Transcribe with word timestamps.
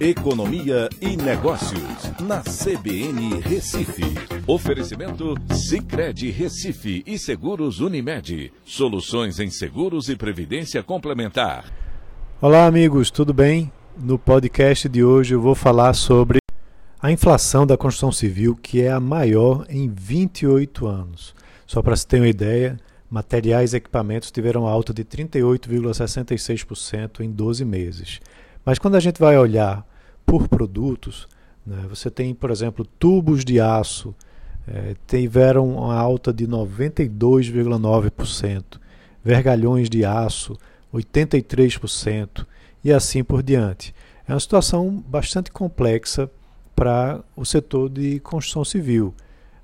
Economia 0.00 0.88
e 0.98 1.14
Negócios, 1.14 2.10
na 2.22 2.40
CBN 2.40 3.38
Recife. 3.42 4.02
Oferecimento 4.46 5.34
Cicred 5.52 6.30
Recife 6.30 7.04
e 7.06 7.18
Seguros 7.18 7.80
Unimed. 7.80 8.50
Soluções 8.64 9.38
em 9.38 9.50
seguros 9.50 10.08
e 10.08 10.16
previdência 10.16 10.82
complementar. 10.82 11.70
Olá, 12.40 12.64
amigos, 12.64 13.10
tudo 13.10 13.34
bem? 13.34 13.70
No 13.94 14.18
podcast 14.18 14.88
de 14.88 15.04
hoje 15.04 15.34
eu 15.34 15.40
vou 15.42 15.54
falar 15.54 15.92
sobre 15.92 16.38
a 16.98 17.12
inflação 17.12 17.66
da 17.66 17.76
construção 17.76 18.10
civil, 18.10 18.56
que 18.56 18.80
é 18.80 18.90
a 18.90 19.00
maior 19.00 19.66
em 19.68 19.86
28 19.86 20.86
anos. 20.86 21.34
Só 21.66 21.82
para 21.82 21.94
se 21.94 22.06
ter 22.06 22.20
uma 22.20 22.28
ideia, 22.28 22.78
materiais 23.10 23.74
e 23.74 23.76
equipamentos 23.76 24.30
tiveram 24.30 24.66
alta 24.66 24.94
de 24.94 25.04
38,66% 25.04 27.20
em 27.20 27.30
12 27.30 27.66
meses. 27.66 28.18
Mas 28.64 28.78
quando 28.78 28.94
a 28.94 29.00
gente 29.00 29.20
vai 29.20 29.36
olhar 29.36 29.89
por 30.30 30.46
produtos, 30.46 31.26
né, 31.66 31.86
você 31.88 32.08
tem, 32.08 32.32
por 32.32 32.52
exemplo, 32.52 32.84
tubos 32.84 33.44
de 33.44 33.60
aço, 33.60 34.14
é, 34.64 34.94
tiveram 35.08 35.70
uma 35.70 35.96
alta 35.96 36.32
de 36.32 36.46
92,9%, 36.46 38.78
vergalhões 39.24 39.90
de 39.90 40.04
aço, 40.04 40.56
83%, 40.94 42.46
e 42.84 42.92
assim 42.92 43.24
por 43.24 43.42
diante. 43.42 43.92
É 44.28 44.32
uma 44.32 44.38
situação 44.38 45.02
bastante 45.08 45.50
complexa 45.50 46.30
para 46.76 47.20
o 47.34 47.44
setor 47.44 47.90
de 47.90 48.20
construção 48.20 48.64
civil. 48.64 49.12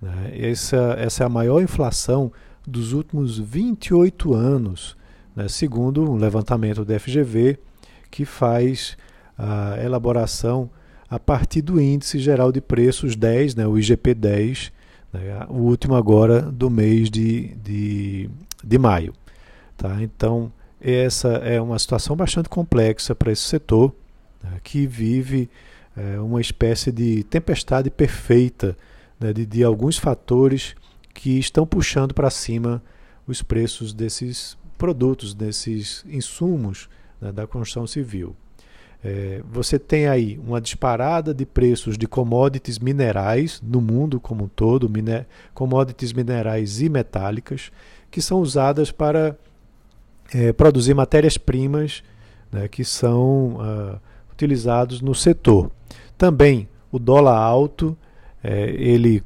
Né? 0.00 0.32
Essa, 0.50 0.94
essa 0.98 1.24
é 1.24 1.26
a 1.26 1.30
maior 1.30 1.62
inflação 1.62 2.30
dos 2.66 2.92
últimos 2.92 3.38
28 3.38 4.34
anos, 4.34 4.94
né? 5.34 5.48
segundo 5.48 6.02
um 6.02 6.16
levantamento 6.16 6.84
do 6.84 7.00
FGV, 7.00 7.58
que 8.10 8.26
faz 8.26 8.98
a 9.40 9.82
elaboração 9.82 10.68
a 11.08 11.18
partir 11.18 11.62
do 11.62 11.80
Índice 11.80 12.18
Geral 12.18 12.52
de 12.52 12.60
Preços 12.60 13.16
10, 13.16 13.54
né, 13.54 13.66
o 13.66 13.78
IGP 13.78 14.14
10, 14.14 14.70
né, 15.12 15.46
o 15.48 15.54
último 15.54 15.96
agora 15.96 16.42
do 16.42 16.68
mês 16.68 17.10
de, 17.10 17.54
de, 17.56 18.30
de 18.62 18.78
maio. 18.78 19.14
Tá? 19.76 20.00
Então, 20.02 20.52
essa 20.80 21.28
é 21.28 21.60
uma 21.60 21.78
situação 21.78 22.14
bastante 22.14 22.48
complexa 22.48 23.14
para 23.14 23.32
esse 23.32 23.42
setor, 23.42 23.94
né, 24.42 24.60
que 24.62 24.86
vive 24.86 25.48
é, 25.96 26.20
uma 26.20 26.40
espécie 26.40 26.92
de 26.92 27.24
tempestade 27.24 27.90
perfeita 27.90 28.76
né, 29.18 29.32
de, 29.32 29.46
de 29.46 29.64
alguns 29.64 29.96
fatores 29.96 30.74
que 31.14 31.38
estão 31.38 31.66
puxando 31.66 32.14
para 32.14 32.30
cima 32.30 32.82
os 33.26 33.42
preços 33.42 33.92
desses 33.92 34.56
produtos, 34.76 35.34
desses 35.34 36.04
insumos 36.08 36.88
né, 37.20 37.32
da 37.32 37.46
construção 37.46 37.86
civil. 37.86 38.36
É, 39.02 39.42
você 39.50 39.78
tem 39.78 40.08
aí 40.08 40.38
uma 40.46 40.60
disparada 40.60 41.32
de 41.32 41.46
preços 41.46 41.96
de 41.96 42.06
commodities 42.06 42.78
minerais 42.78 43.60
no 43.62 43.80
mundo 43.80 44.20
como 44.20 44.44
um 44.44 44.48
todo, 44.48 44.90
mine 44.90 45.24
commodities 45.54 46.12
minerais 46.12 46.82
e 46.82 46.88
metálicas, 46.88 47.72
que 48.10 48.20
são 48.20 48.40
usadas 48.40 48.90
para 48.90 49.36
é, 50.34 50.52
produzir 50.52 50.92
matérias-primas 50.92 52.02
né, 52.52 52.68
que 52.68 52.84
são 52.84 53.56
uh, 53.56 54.00
utilizados 54.32 55.00
no 55.00 55.14
setor. 55.14 55.70
Também 56.18 56.68
o 56.90 56.98
dólar 56.98 57.38
alto, 57.38 57.96
é, 58.42 58.70
ele 58.70 59.22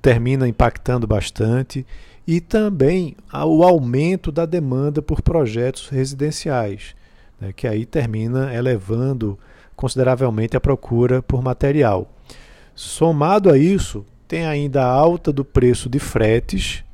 termina 0.00 0.48
impactando 0.48 1.06
bastante, 1.06 1.86
e 2.26 2.40
também 2.40 3.16
o 3.32 3.62
aumento 3.62 4.32
da 4.32 4.46
demanda 4.46 5.02
por 5.02 5.20
projetos 5.20 5.88
residenciais 5.88 6.94
né, 7.40 7.52
que 7.52 7.66
aí 7.66 7.84
termina 7.84 8.54
elevando 8.54 9.38
consideravelmente 9.76 10.56
a 10.56 10.60
procura 10.60 11.22
por 11.22 11.42
material. 11.42 12.10
Somado 12.74 13.50
a 13.50 13.58
isso, 13.58 14.04
tem 14.26 14.46
ainda 14.46 14.84
a 14.84 14.90
alta 14.90 15.32
do 15.32 15.44
preço 15.44 15.88
de 15.88 15.98
fretes 15.98 16.84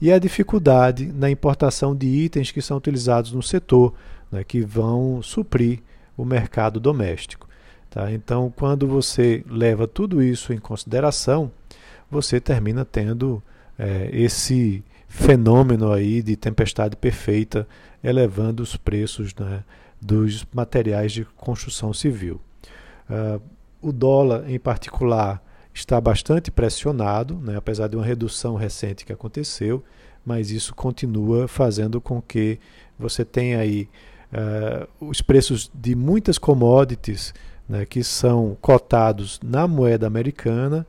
e 0.00 0.10
a 0.10 0.18
dificuldade 0.18 1.06
na 1.06 1.30
importação 1.30 1.94
de 1.94 2.06
itens 2.06 2.50
que 2.50 2.62
são 2.62 2.78
utilizados 2.78 3.32
no 3.32 3.42
setor, 3.42 3.94
né, 4.30 4.42
que 4.42 4.62
vão 4.62 5.22
suprir 5.22 5.80
o 6.16 6.24
mercado 6.24 6.80
doméstico. 6.80 7.48
Tá? 7.90 8.10
Então, 8.12 8.52
quando 8.54 8.86
você 8.86 9.44
leva 9.48 9.86
tudo 9.86 10.22
isso 10.22 10.52
em 10.52 10.58
consideração, 10.58 11.50
você 12.10 12.40
termina 12.40 12.84
tendo 12.84 13.42
é, 13.78 14.08
esse 14.12 14.82
fenômeno 15.08 15.92
aí 15.92 16.22
de 16.22 16.36
tempestade 16.36 16.96
perfeita, 16.96 17.66
elevando 18.02 18.62
os 18.62 18.76
preços 18.76 19.34
né, 19.34 19.64
dos 20.00 20.46
materiais 20.52 21.12
de 21.12 21.24
construção 21.24 21.92
civil. 21.92 22.40
Uh, 23.08 23.40
o 23.82 23.92
dólar, 23.92 24.48
em 24.48 24.58
particular, 24.58 25.42
está 25.72 26.00
bastante 26.00 26.50
pressionado, 26.50 27.36
né, 27.36 27.56
apesar 27.56 27.88
de 27.88 27.96
uma 27.96 28.04
redução 28.04 28.54
recente 28.54 29.04
que 29.04 29.12
aconteceu, 29.12 29.82
mas 30.24 30.50
isso 30.50 30.74
continua 30.74 31.48
fazendo 31.48 32.00
com 32.00 32.20
que 32.20 32.58
você 32.98 33.24
tenha 33.24 33.58
aí 33.58 33.88
uh, 34.32 35.06
os 35.08 35.20
preços 35.22 35.70
de 35.74 35.94
muitas 35.94 36.38
commodities 36.38 37.32
né, 37.68 37.86
que 37.86 38.02
são 38.02 38.56
cotados 38.60 39.38
na 39.42 39.66
moeda 39.66 40.06
americana, 40.06 40.86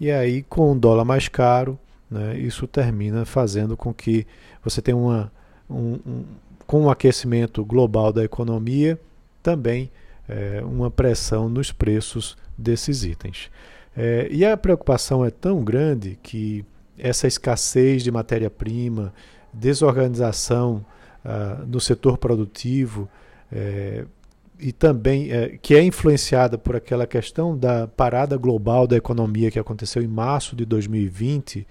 e 0.00 0.10
aí 0.10 0.42
com 0.42 0.72
o 0.72 0.78
dólar 0.78 1.04
mais 1.04 1.28
caro, 1.28 1.78
né, 2.10 2.36
isso 2.38 2.66
termina 2.66 3.24
fazendo 3.24 3.76
com 3.76 3.94
que 3.94 4.26
você 4.62 4.82
tenha 4.82 4.96
uma, 4.96 5.32
um, 5.68 5.98
um, 6.06 6.24
com 6.66 6.84
o 6.84 6.90
aquecimento 6.90 7.64
global 7.64 8.12
da 8.12 8.24
economia, 8.24 8.98
também 9.42 9.90
é, 10.28 10.62
uma 10.64 10.90
pressão 10.90 11.48
nos 11.48 11.70
preços 11.72 12.36
desses 12.56 13.04
itens. 13.04 13.50
É, 13.96 14.26
e 14.30 14.44
a 14.44 14.56
preocupação 14.56 15.24
é 15.24 15.30
tão 15.30 15.62
grande 15.62 16.18
que 16.22 16.64
essa 16.98 17.26
escassez 17.26 18.02
de 18.02 18.10
matéria-prima, 18.10 19.12
desorganização 19.52 20.84
ah, 21.24 21.64
no 21.66 21.80
setor 21.80 22.18
produtivo, 22.18 23.08
é, 23.50 24.04
e 24.58 24.72
também 24.72 25.32
é, 25.32 25.58
que 25.60 25.74
é 25.74 25.82
influenciada 25.82 26.58
por 26.58 26.76
aquela 26.76 27.06
questão 27.06 27.56
da 27.56 27.86
parada 27.88 28.36
global 28.36 28.86
da 28.86 28.96
economia 28.96 29.50
que 29.50 29.58
aconteceu 29.58 30.02
em 30.02 30.06
março 30.06 30.54
de 30.54 30.64
2020, 30.64 31.66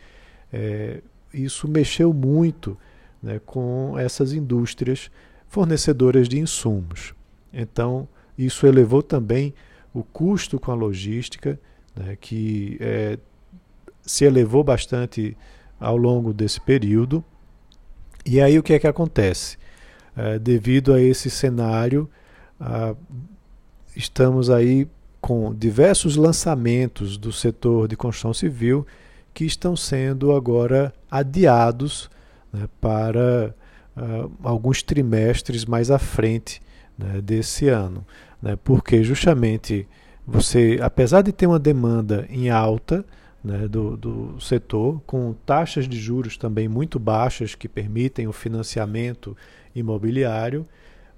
é, 0.51 1.01
isso 1.33 1.67
mexeu 1.67 2.13
muito 2.13 2.77
né, 3.23 3.39
com 3.45 3.97
essas 3.97 4.33
indústrias 4.33 5.09
fornecedoras 5.47 6.27
de 6.27 6.37
insumos. 6.37 7.13
Então, 7.53 8.07
isso 8.37 8.67
elevou 8.67 9.01
também 9.01 9.53
o 9.93 10.03
custo 10.03 10.59
com 10.59 10.71
a 10.71 10.75
logística, 10.75 11.57
né, 11.95 12.17
que 12.19 12.77
é, 12.81 13.17
se 14.01 14.25
elevou 14.25 14.63
bastante 14.63 15.37
ao 15.79 15.95
longo 15.95 16.33
desse 16.33 16.59
período. 16.59 17.23
E 18.25 18.41
aí 18.41 18.59
o 18.59 18.63
que 18.63 18.73
é 18.73 18.79
que 18.79 18.87
acontece? 18.87 19.57
É, 20.15 20.37
devido 20.37 20.93
a 20.93 21.01
esse 21.01 21.29
cenário, 21.29 22.09
estamos 23.95 24.49
aí 24.49 24.87
com 25.19 25.53
diversos 25.53 26.15
lançamentos 26.15 27.17
do 27.17 27.31
setor 27.31 27.87
de 27.87 27.95
construção 27.95 28.33
civil 28.33 28.85
que 29.33 29.45
estão 29.45 29.75
sendo 29.75 30.33
agora 30.33 30.93
adiados 31.09 32.09
né, 32.53 32.69
para 32.79 33.53
uh, 33.97 34.31
alguns 34.43 34.83
trimestres 34.83 35.65
mais 35.65 35.89
à 35.89 35.97
frente 35.97 36.61
né, 36.97 37.19
desse 37.19 37.67
ano. 37.67 38.05
Né, 38.41 38.55
porque 38.63 39.03
justamente 39.03 39.87
você, 40.25 40.79
apesar 40.81 41.21
de 41.21 41.31
ter 41.31 41.47
uma 41.47 41.59
demanda 41.59 42.25
em 42.29 42.49
alta 42.49 43.03
né, 43.43 43.67
do, 43.67 43.97
do 43.97 44.39
setor, 44.39 45.01
com 45.05 45.35
taxas 45.45 45.87
de 45.87 45.99
juros 45.99 46.37
também 46.37 46.67
muito 46.67 46.97
baixas 46.99 47.55
que 47.55 47.67
permitem 47.67 48.27
o 48.27 48.31
financiamento 48.31 49.35
imobiliário, 49.75 50.65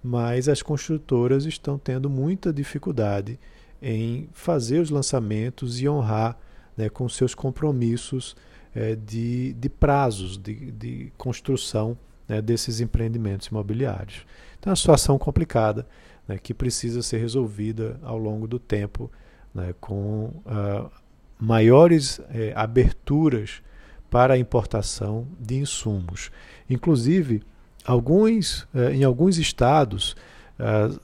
mas 0.03 0.47
as 0.47 0.61
construtoras 0.61 1.45
estão 1.45 1.77
tendo 1.77 2.09
muita 2.09 2.53
dificuldade 2.53 3.39
em 3.81 4.27
fazer 4.33 4.79
os 4.79 4.89
lançamentos 4.89 5.81
e 5.81 5.87
honrar 5.87 6.37
né, 6.75 6.89
com 6.89 7.07
seus 7.07 7.35
compromissos 7.35 8.35
é, 8.75 8.95
de, 8.95 9.53
de 9.53 9.69
prazos 9.69 10.37
de, 10.37 10.71
de 10.71 11.11
construção 11.17 11.97
né, 12.27 12.41
desses 12.41 12.81
empreendimentos 12.81 13.47
imobiliários. 13.47 14.25
Então, 14.59 14.69
é 14.69 14.71
uma 14.71 14.75
situação 14.75 15.17
complicada 15.17 15.87
né, 16.27 16.37
que 16.37 16.53
precisa 16.53 17.01
ser 17.01 17.19
resolvida 17.19 17.99
ao 18.03 18.17
longo 18.17 18.47
do 18.47 18.59
tempo 18.59 19.09
né, 19.53 19.73
com 19.79 20.25
uh, 20.45 20.91
maiores 21.39 22.19
é, 22.29 22.51
aberturas 22.55 23.61
para 24.09 24.33
a 24.33 24.37
importação 24.37 25.27
de 25.39 25.55
insumos. 25.55 26.31
Inclusive, 26.69 27.43
alguns, 27.85 28.67
é, 28.73 28.93
em 28.93 29.03
alguns 29.03 29.37
estados, 29.37 30.15
uh, 30.59 30.99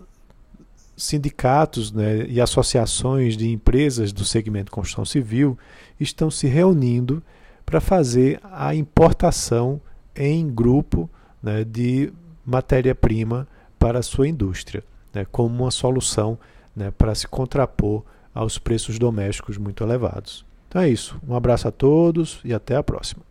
sindicatos 0.97 1.91
né, 1.91 2.25
e 2.27 2.39
associações 2.39 3.35
de 3.35 3.49
empresas 3.49 4.11
do 4.11 4.23
segmento 4.23 4.71
construção 4.71 5.05
civil 5.05 5.57
estão 5.99 6.29
se 6.29 6.47
reunindo 6.47 7.23
para 7.71 7.79
fazer 7.79 8.37
a 8.43 8.75
importação 8.75 9.79
em 10.13 10.53
grupo 10.53 11.09
né, 11.41 11.63
de 11.63 12.11
matéria-prima 12.45 13.47
para 13.79 13.99
a 13.99 14.03
sua 14.03 14.27
indústria, 14.27 14.83
né, 15.13 15.25
como 15.31 15.63
uma 15.63 15.71
solução 15.71 16.37
né, 16.75 16.91
para 16.91 17.15
se 17.15 17.29
contrapor 17.29 18.03
aos 18.35 18.57
preços 18.57 18.99
domésticos 18.99 19.57
muito 19.57 19.85
elevados. 19.85 20.45
Então 20.67 20.81
é 20.81 20.89
isso. 20.89 21.17
Um 21.25 21.33
abraço 21.33 21.65
a 21.65 21.71
todos 21.71 22.41
e 22.43 22.53
até 22.53 22.75
a 22.75 22.83
próxima. 22.83 23.23